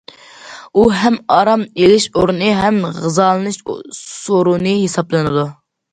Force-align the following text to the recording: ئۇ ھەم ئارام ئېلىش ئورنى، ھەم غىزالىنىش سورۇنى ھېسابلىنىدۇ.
ئۇ 0.75 0.85
ھەم 1.01 1.17
ئارام 1.35 1.65
ئېلىش 1.83 2.07
ئورنى، 2.15 2.49
ھەم 2.61 2.79
غىزالىنىش 3.03 3.61
سورۇنى 3.99 4.77
ھېسابلىنىدۇ. 4.83 5.45